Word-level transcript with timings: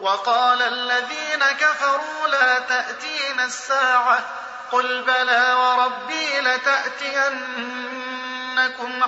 وقال 0.00 0.62
الذين 0.62 1.44
كفروا 1.60 2.28
لا 2.28 2.58
تأتين 2.58 3.40
الساعة 3.40 4.24
قل 4.72 5.02
بلى 5.02 5.52
وربي 5.52 6.40
لتأتينكم 6.40 7.42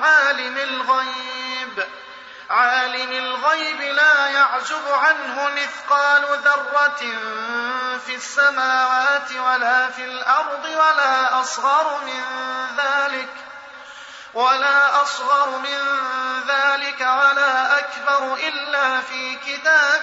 عالم 0.05 0.57
الغيب. 0.57 1.87
عالم 2.51 3.13
الغيب 3.13 3.81
لا 3.81 4.27
يعزب 4.29 4.89
عنه 4.93 5.49
مثقال 5.49 6.25
ذرة 6.45 7.01
في 8.07 8.15
السماوات 8.15 9.33
ولا 9.33 9.91
في 9.91 10.05
الأرض 10.05 10.65
ولا 10.65 11.41
أصغر 11.41 11.99
من 12.05 12.23
ذلك 12.77 13.29
ۖ 13.47 13.51
ولا 14.35 15.03
أصغر 15.03 15.59
من 15.59 15.79
ذلك 16.49 17.01
ولا 17.01 17.79
أكبر 17.79 18.35
إلا 18.35 19.01
في 19.01 19.37
كتاب 19.37 20.03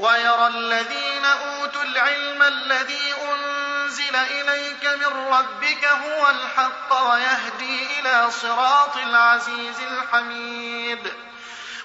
ويرى 0.00 0.46
الذين 0.46 1.24
أوتوا 1.24 1.82
العلم 1.82 2.42
الذي 2.42 3.14
أنزل 3.32 4.16
إليك 4.16 4.84
من 4.84 5.32
ربك 5.32 5.84
هو 5.84 6.30
الحق 6.30 7.10
ويهدي 7.10 8.00
إلى 8.00 8.30
صراط 8.30 8.96
العزيز 8.96 9.80
الحميد. 9.80 11.12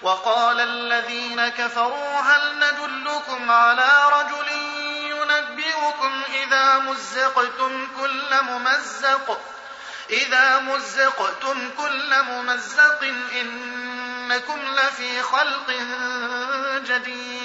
وقال 0.01 0.59
الذين 0.59 1.47
كفروا 1.47 2.19
هل 2.19 2.55
ندلكم 2.59 3.51
على 3.51 3.91
رجل 4.11 4.51
ينبئكم 5.11 6.21
إذا 6.33 6.77
مزقتم 6.77 7.87
كل 7.99 8.41
ممزق؟ 8.41 9.41
إذا 10.09 10.59
مزقتم 10.59 11.69
كل 11.77 12.23
ممزق 12.23 13.03
إنكم 13.41 14.59
لفي 14.75 15.21
خلق 15.21 15.71
جديد. 16.87 17.44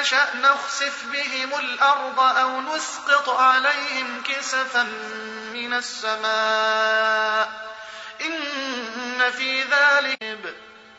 نشأ 0.00 0.36
نخسف 0.36 1.04
بهم 1.12 1.58
الأرض 1.58 2.20
أو 2.20 2.60
نسقط 2.60 3.28
عليهم 3.28 4.22
كسفا 4.22 4.82
من 5.52 5.74
السماء 5.74 7.48
إن 8.20 9.30
في 9.30 9.62
ذلك 9.62 10.54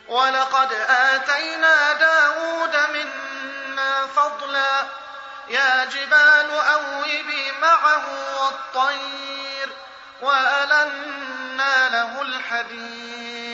ولقد 0.08 0.74
آتينا 0.90 1.94
داود 1.94 2.76
منا 2.94 4.08
فضلا 4.16 4.88
يا 5.50 5.86
جبال 5.86 6.52
أوبي 6.52 7.52
معه 7.62 8.04
والطير 8.42 9.70
وألنا 10.22 11.90
له 11.90 12.22
الحديد 12.22 13.45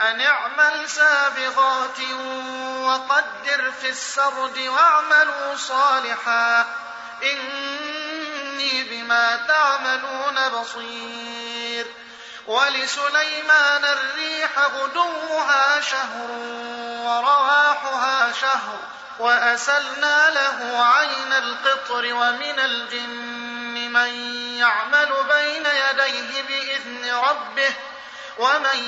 أن 0.00 0.20
اعمل 0.20 0.90
سابغات 0.90 2.00
وقدر 2.80 3.72
في 3.80 3.88
السرد 3.88 4.58
واعملوا 4.58 5.56
صالحا. 5.56 6.66
إني 7.22 8.82
بما 8.84 9.36
تعملون 9.36 10.48
بصير. 10.48 11.86
ولسليمان 12.46 13.84
الريح 13.84 14.58
غدوها 14.58 15.80
شهر 15.80 16.30
ورواحها 17.04 18.32
شهر 18.32 18.78
وأسلنا 19.18 20.30
له 20.30 20.84
عين 20.84 21.32
القطر 21.32 22.14
ومن 22.14 22.58
الجن 22.58 23.92
من 23.92 24.08
يعمل 24.58 25.14
بين 25.28 25.66
يديه 25.66 26.42
بإذن 26.42 27.14
ربه 27.14 27.74
ومن 28.38 28.78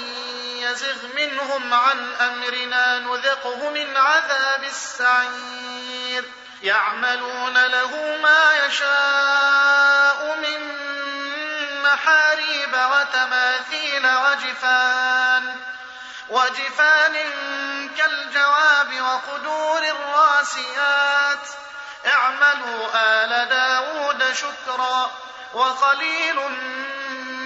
يزغ 0.71 1.07
منهم 1.17 1.75
عن 1.75 2.15
أمرنا 2.15 2.99
نذقه 2.99 3.71
من 3.71 3.97
عذاب 3.97 4.65
السعير. 4.65 6.25
يعملون 6.63 7.67
له 7.67 8.17
ما 8.23 8.67
يشاء 8.67 10.37
من 10.37 10.61
محاريب 11.83 12.75
وتماثيل 12.93 14.07
وجفان 14.07 15.57
وجفان 16.29 17.15
كالجواب 17.97 19.01
وقدور 19.01 19.83
الراسيات. 19.83 21.49
اعملوا 22.07 22.89
آل 22.95 23.49
داود 23.49 24.33
شكرا 24.33 25.11
وقليل 25.55 26.37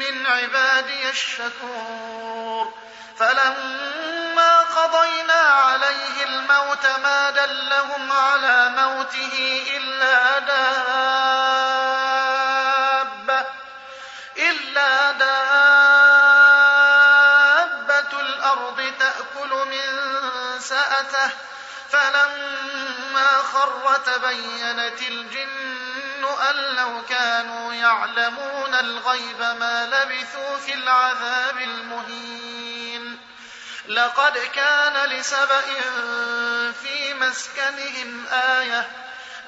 من 0.00 0.26
عبادي 0.26 1.10
الشكور. 1.10 2.19
فلما 3.20 4.58
قضينا 4.60 5.32
عليه 5.32 6.24
الموت 6.24 6.86
ما 6.86 7.30
دلهم 7.30 8.12
على 8.12 8.68
موته 8.68 9.64
إلا 9.76 10.38
دابة 10.38 10.60
إلا 14.36 15.12
دابة 15.12 15.40
الأرض 18.20 18.92
تأكل 18.98 19.68
من 19.68 19.86
سأته. 20.60 21.30
فلما 21.90 23.28
خر 23.52 23.96
تبينت 24.06 25.02
الجن 25.02 26.24
أن 26.50 26.56
لو 26.56 27.02
كانوا 27.08 27.74
يعلمون 27.74 28.74
الغيب 28.74 29.40
ما 29.40 29.86
لبثوا 29.86 30.56
في 30.56 30.74
العذاب 30.74 31.58
المهين. 31.58 32.39
لقد 33.90 34.38
كان 34.38 35.08
لسبأ 35.08 35.62
في 36.82 37.14
مسكنهم 37.14 38.26
آية. 38.32 38.90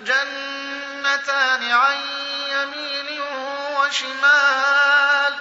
جنتان 0.00 1.72
عن 1.72 2.00
يمين 2.48 3.22
وشمال. 3.76 5.38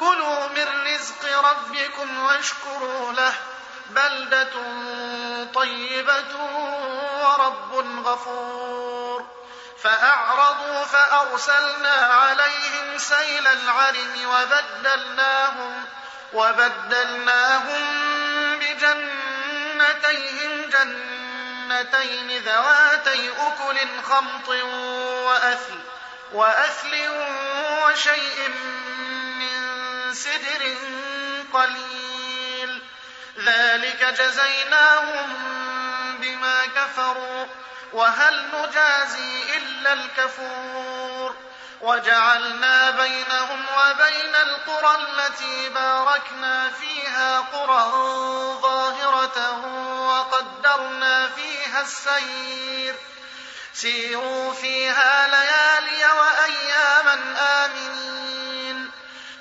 كلوا 0.00 0.46
من 0.48 0.94
رزق 0.94 1.40
ربكم 1.50 2.22
واشكروا 2.22 3.12
له. 3.12 3.34
بلدة 3.90 4.52
طيبة 5.54 6.36
ورب 7.22 8.06
غفور. 8.06 9.26
فأعرضوا 9.82 10.84
فأرسلنا 10.84 11.92
عليهم 11.92 12.98
سيل 12.98 13.46
العرم 13.46 14.14
وبدلناهم 14.26 15.84
وبدلناهم 16.32 17.97
بجنتيهم 20.08 20.70
جنتين 20.70 22.42
ذواتي 22.42 23.30
أكل 23.30 23.78
خمط 24.02 24.48
وأثل 24.48 25.78
وأثل 26.32 27.08
وشيء 27.84 28.48
من 29.38 30.14
سدر 30.14 30.76
قليل. 31.52 32.82
ذلك 33.38 34.04
جزيناهم 34.04 35.34
بما 36.20 36.66
كفروا 36.66 37.46
وهل 37.92 38.44
نجازي 38.54 39.56
إلا 39.56 39.92
الكفور. 39.92 41.36
وجعلنا 41.80 42.90
بينهم 42.90 43.66
وبين 43.78 44.36
القرى 44.36 44.96
التي 44.96 45.68
باركنا 45.68 46.70
فيها 46.80 47.40
قرى 47.40 47.90
ظاهرة 48.62 48.77
وقدرنا 50.08 51.28
فيها 51.28 51.80
السير. 51.80 52.94
سيروا 53.74 54.52
فيها 54.52 55.28
ليالي 55.28 56.04
وأياما 56.04 57.34
آمنين. 57.64 58.90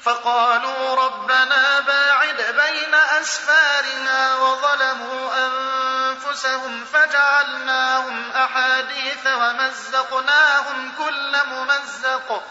فقالوا 0.04 0.96
ربنا 0.96 1.80
باعد 1.80 2.36
بين 2.36 2.96
أسفارنا 2.96 4.38
وظلموا 4.38 5.48
أنفسهم 5.48 6.86
فجعلناهم 6.86 8.32
أحاديث 8.32 9.28
ومزقناهم 9.28 10.92
كل 10.98 11.38
ممزق. 11.46 12.44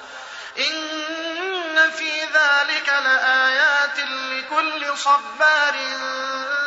إن 0.59 1.91
في 1.91 2.25
ذلك 2.25 2.89
لآيات 2.89 3.99
لكل 3.99 4.99
صبار 4.99 5.75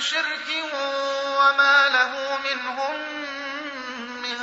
شرك 0.00 0.48
وما 1.38 1.88
له 1.88 2.38
منهم 2.44 2.96
من 4.22 4.40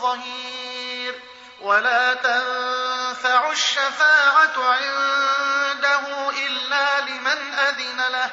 ظهير 0.00 1.22
ولا 1.60 2.14
تنفع 2.14 3.50
الشفاعة 3.50 4.54
عنده 4.58 6.30
إلا 6.30 7.00
لمن 7.00 7.54
أذن 7.54 8.12
له 8.12 8.30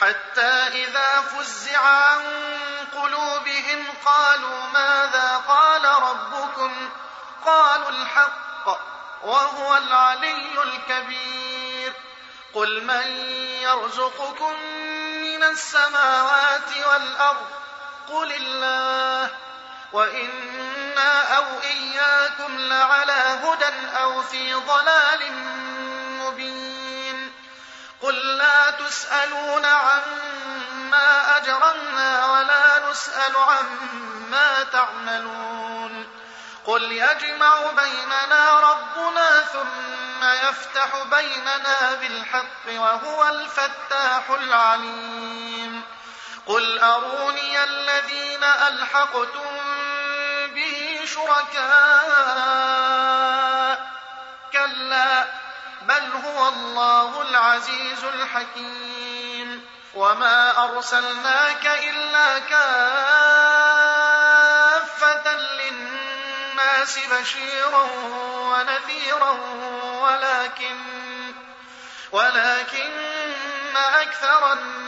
حتى 0.00 0.84
إذا 0.84 1.20
فزع 1.20 1.80
عن 1.80 2.20
قلوبهم 2.94 3.86
قالوا 4.04 4.66
ماذا 4.74 5.42
قال 5.48 5.84
ربكم؟ 5.84 6.90
قالوا 7.44 7.88
الحق 7.88 8.66
وهو 9.22 9.76
العلي 9.76 10.62
الكبير 10.62 11.92
قل 12.54 12.84
من 12.84 13.06
يرزقكم 13.62 14.54
من 15.38 15.44
السماوات 15.44 16.76
والأرض 16.86 17.46
قل 18.08 18.32
الله 18.32 19.30
وإنا 19.92 21.36
أو 21.36 21.44
إياكم 21.62 22.58
لعلى 22.58 23.38
هدى 23.44 23.96
أو 24.02 24.22
في 24.22 24.54
ضلال 24.54 25.32
مبين 26.20 27.32
قل 28.02 28.36
لا 28.36 28.70
تسألون 28.70 29.64
عما 29.64 31.36
أجرمنا 31.36 32.32
ولا 32.32 32.90
نسأل 32.90 33.36
عما 33.36 34.62
تعملون 34.72 36.06
قل 36.66 36.82
يجمع 36.92 37.70
بيننا 37.70 38.60
ربنا 38.60 39.40
ثم 39.40 40.24
يفتح 40.24 41.02
بيننا 41.02 41.94
بالحق 42.00 42.66
وهو 42.68 43.28
الفتاح 43.28 44.30
العليم 44.30 45.27
قل 46.48 46.78
أروني 46.78 47.64
الذين 47.64 48.44
ألحقتم 48.44 49.58
به 50.54 51.00
شركاء 51.04 51.68
كلا 54.52 55.26
بل 55.82 56.10
هو 56.24 56.48
الله 56.48 57.22
العزيز 57.22 58.04
الحكيم 58.04 59.66
وما 59.94 60.64
أرسلناك 60.64 61.66
إلا 61.66 62.38
كافة 62.38 62.88
للناس 65.36 66.98
بشيرا 66.98 67.88
ونذيرا 68.34 69.30
ولكن 70.00 70.76
ولكن 72.12 72.90
أكثر 73.76 74.52
الناس 74.52 74.87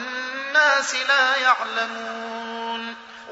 لا 1.07 1.35
يعلمون. 1.35 2.31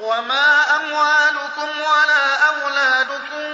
وما 0.00 0.76
أموالكم 0.76 1.80
ولا 1.80 2.48
أولادكم 2.48 3.44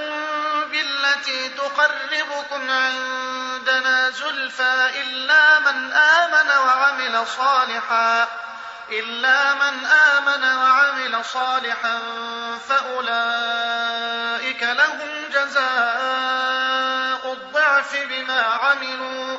بالتي 0.70 1.48
تقربكم 1.48 2.70
عندنا 2.70 4.10
زلفى 4.10 4.90
إلا 5.02 5.58
من 5.58 5.92
آمن 5.92 6.58
وعمل 6.58 7.26
صالحا 7.26 8.28
إلا 8.90 9.54
من 9.54 9.86
آمن 9.86 10.56
وعمل 10.56 11.24
صالحا 11.24 11.98
فأولئك 12.68 14.62
لهم 14.62 15.24
جزاء 15.32 17.32
الضعف 17.32 17.96
بما 17.96 18.42
عملوا. 18.42 19.38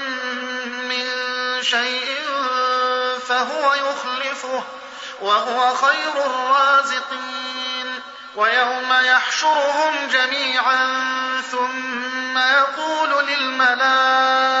شيء 1.71 2.17
فهو 3.27 3.73
يخلفه 3.73 4.63
وهو 5.21 5.75
خير 5.75 6.25
الرازقين 6.25 7.99
ويوم 8.35 8.93
يحشرهم 8.93 10.07
جميعا 10.07 10.87
ثم 11.51 12.37
يقول 12.37 13.27
للملائكة 13.27 14.60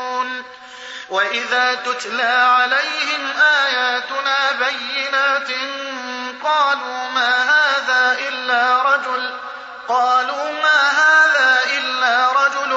وإذا 1.11 1.75
تتلى 1.75 2.23
عليهم 2.23 3.31
آياتنا 3.41 4.51
بينات 4.51 5.49
قالوا 6.43 7.09
ما 7.09 7.43
هذا 7.43 8.17
إلا 8.27 8.81
رجل 8.81 9.33
قالوا 9.87 10.51
ما 10.63 10.89
هذا 10.89 11.59
إلا 11.77 12.31
رجل 12.31 12.71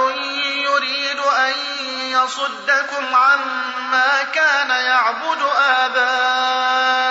يريد 0.64 1.18
أن 1.18 1.54
يصدكم 2.00 3.14
عما 3.14 4.22
كان 4.34 4.70
يعبد 4.70 5.42
آباؤكم 5.84 7.10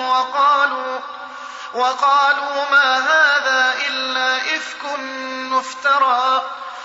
وقالوا 0.00 1.00
وقالوا 1.74 2.70
ما 2.70 2.98
هذا 2.98 3.74
إلا 3.88 4.36
إفك 4.36 4.84
مفترى 5.50 6.42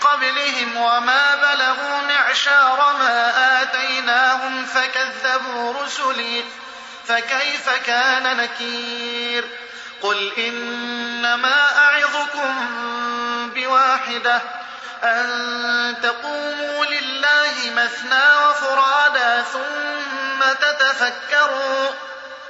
قبلهم 0.00 0.76
وما 0.76 1.34
بلغوا 1.36 2.00
معشار 2.08 2.96
ما 2.98 3.62
آتيناهم 3.62 4.64
فكذبوا 4.66 5.82
رسلي 5.82 6.44
فكيف 7.06 7.70
كان 7.86 8.36
نكير 8.36 9.44
قل 10.02 10.32
إنما 10.38 11.78
أعظكم 11.78 12.54
بواحدة 13.54 14.42
أن 15.04 15.96
تقوموا 16.02 16.84
لله 16.84 17.54
مثنى 17.76 18.46
وفرادا 18.48 19.42
ثم 19.42 20.52
تتفكروا 20.52 21.90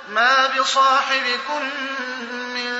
ما 0.08 0.46
بصاحبكم 0.46 1.70
من 2.30 2.79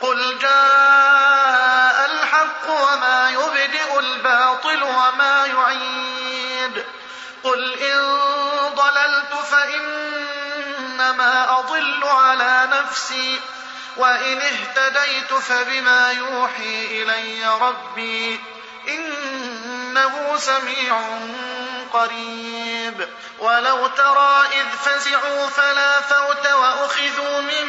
قل 0.00 0.38
جاء 0.38 2.10
الحق 2.10 2.68
وما 2.68 3.30
يبدئ 3.30 3.98
الباطل 3.98 4.82
وما 4.82 5.46
يعيد 5.46 6.84
قل 7.44 7.74
إن 7.74 8.02
ضللت 8.74 9.34
فإنما 9.50 10.38
أضل 11.58 12.04
على 12.04 12.68
نفسي 12.72 13.40
وإن 13.96 14.40
اهتديت 14.40 15.34
فبما 15.34 16.12
يوحي 16.12 17.02
إلي 17.02 17.48
ربي 17.60 18.40
إنه 18.88 20.36
سميع 20.38 21.00
قريب 21.92 23.08
ولو 23.38 23.86
ترى 23.86 24.46
إذ 24.52 24.66
فزعوا 24.84 25.46
فلا 25.46 26.00
فوت 26.00 26.46
وأخذوا 26.46 27.40
من 27.40 27.68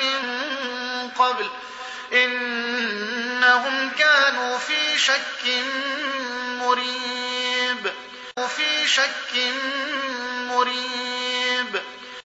من 0.00 1.10
قبل 1.10 1.46
إنهم 2.12 3.90
كانوا 3.90 4.58
في 4.58 4.98
شك 4.98 5.64
مريب. 6.60 7.92
في 8.56 8.88
شك 8.88 9.52
مريب. 10.50 11.45